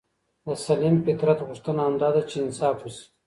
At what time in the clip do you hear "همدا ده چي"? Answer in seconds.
1.87-2.37